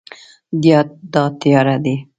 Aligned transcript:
دا 1.13 1.23
تیاره 1.41 1.75
دی 1.83 1.95